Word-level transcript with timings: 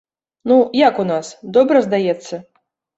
Ну, 0.51 0.57
як 0.87 1.03
у 1.05 1.07
нас, 1.11 1.31
добра, 1.59 1.85
здаецца? 1.91 2.45